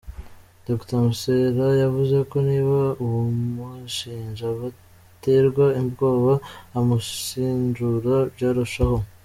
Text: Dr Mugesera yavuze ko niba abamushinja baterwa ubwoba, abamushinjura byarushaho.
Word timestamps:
Dr 0.65 0.95
Mugesera 1.03 1.67
yavuze 1.83 2.17
ko 2.29 2.37
niba 2.49 2.79
abamushinja 3.03 4.45
baterwa 4.59 5.65
ubwoba, 5.81 6.33
abamushinjura 6.77 8.13
byarushaho. 8.35 8.97